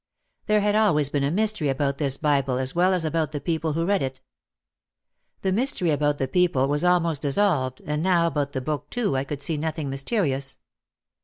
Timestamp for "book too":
8.61-9.15